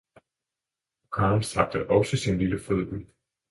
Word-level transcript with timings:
Og 1.03 1.09
Karen 1.13 1.43
strakte 1.43 1.89
også 1.89 2.17
sin 2.17 2.37
lille 2.37 2.59
fod 2.59 2.75
ud. 2.93 3.03